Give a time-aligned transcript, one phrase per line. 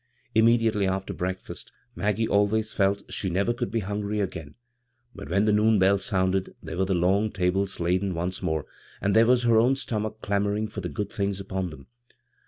[0.33, 4.55] Immediately after breakfast Maggie always felt she never could be hungry agiun;
[5.13, 8.65] but when the noon bell sounded there were the long tables laden once more,
[8.99, 11.85] and there was her own st(»nach clamoring for the good things upon them.